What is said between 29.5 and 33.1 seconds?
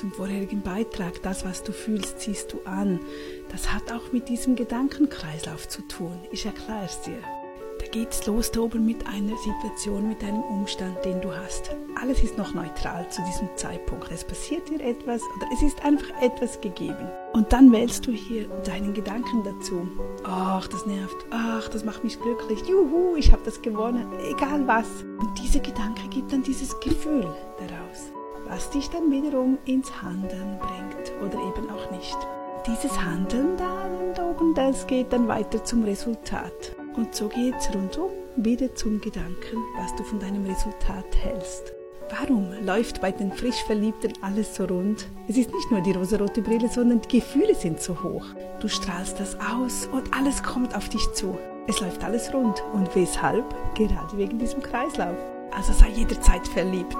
ins Handeln bringt oder eben auch nicht. Dieses